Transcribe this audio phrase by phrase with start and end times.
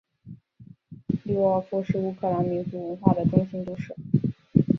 [1.25, 3.93] 利沃夫是乌克兰民族文化的中心都市。